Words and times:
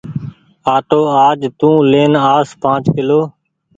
آٽو 0.75 1.01
آج 1.27 1.39
تو 1.59 1.69
لين 1.91 2.13
آس 2.35 2.49
پآنچ 2.61 2.83
ڪلو۔ 2.95 3.21